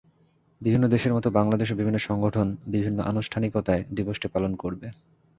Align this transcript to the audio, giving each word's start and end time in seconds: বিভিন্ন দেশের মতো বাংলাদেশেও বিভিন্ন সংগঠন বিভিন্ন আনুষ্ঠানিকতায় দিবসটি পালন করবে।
বিভিন্ন 0.61 0.85
দেশের 0.87 1.13
মতো 1.13 1.27
বাংলাদেশেও 1.29 1.79
বিভিন্ন 1.79 1.97
সংগঠন 1.99 2.47
বিভিন্ন 2.67 2.99
আনুষ্ঠানিকতায় 3.01 3.83
দিবসটি 3.95 4.27
পালন 4.27 4.51
করবে। 4.55 4.87